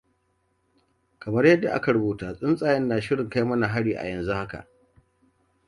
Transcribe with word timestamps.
Kamar 1.19 1.43
yadda 1.47 1.69
aka 1.73 1.91
rubuta 1.93 2.33
tsuntsayen 2.37 2.87
na 2.87 3.01
shirin 3.01 3.29
kai 3.29 3.43
mana 3.43 3.67
hari 3.67 3.93
a 3.95 4.05
yanzu 4.09 4.33
haka! 4.33 4.67